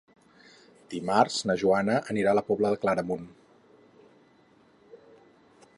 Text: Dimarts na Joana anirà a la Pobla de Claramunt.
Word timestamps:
Dimarts 0.93 1.35
na 1.49 1.55
Joana 1.63 1.97
anirà 2.13 2.33
a 2.33 2.37
la 2.39 2.45
Pobla 2.49 2.73
de 2.75 2.81
Claramunt. 2.85 3.29